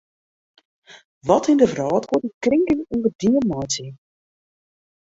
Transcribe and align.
Wat 1.27 1.45
yn 1.51 1.59
de 1.61 1.67
wrâld 1.71 2.03
koe 2.07 2.21
dy 2.23 2.31
krinking 2.43 2.83
ûngedien 2.93 3.43
meitsje? 3.49 3.87